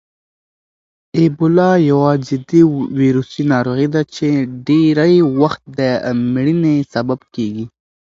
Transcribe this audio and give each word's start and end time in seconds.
اېبولا 1.19 1.71
یوه 1.89 2.11
جدي 2.27 2.61
ویروسي 2.99 3.43
ناروغي 3.53 3.87
ده 3.95 4.01
چې 4.15 4.27
ډېری 4.67 5.15
وخت 5.41 5.61
د 5.79 5.79
مړینې 6.33 6.75
سبب 6.93 7.19
کېږي. 7.35 7.65